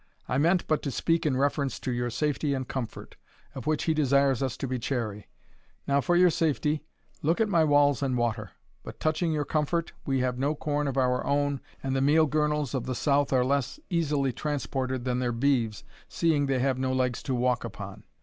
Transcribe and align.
I 0.27 0.39
meant 0.39 0.65
but 0.65 0.81
to 0.81 0.89
speak 0.89 1.27
in 1.27 1.37
reference 1.37 1.77
to 1.81 1.91
your 1.91 2.09
safety 2.09 2.55
and 2.55 2.67
comfort, 2.67 3.17
of 3.53 3.67
which 3.67 3.83
he 3.83 3.93
desires 3.93 4.41
us 4.41 4.57
to 4.57 4.67
be 4.67 4.79
chary. 4.79 5.27
Now, 5.87 6.01
for 6.01 6.15
your 6.15 6.31
safety, 6.31 6.83
look 7.21 7.39
at 7.39 7.47
my 7.47 7.63
walls 7.63 8.01
and 8.01 8.17
water. 8.17 8.49
But 8.81 8.99
touching 8.99 9.31
your 9.31 9.45
comfort, 9.45 9.93
we 10.03 10.21
have 10.21 10.39
no 10.39 10.55
corn 10.55 10.87
of 10.87 10.97
our 10.97 11.23
own, 11.23 11.61
and 11.83 11.95
the 11.95 12.01
meal 12.01 12.25
girnels 12.25 12.73
of 12.73 12.87
the 12.87 12.95
south 12.95 13.31
are 13.31 13.45
less 13.45 13.79
easily 13.91 14.33
transported 14.33 15.05
than 15.05 15.19
their 15.19 15.31
beeves, 15.31 15.83
seeing 16.09 16.47
they 16.47 16.57
have 16.57 16.79
no 16.79 16.91
legs 16.93 17.21
to 17.21 17.35
walk 17.35 17.63
upon. 17.63 18.03